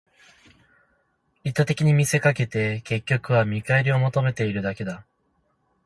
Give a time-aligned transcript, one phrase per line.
[1.43, 5.05] 利他的に見せかけて、結局は見返りを求めているだけだ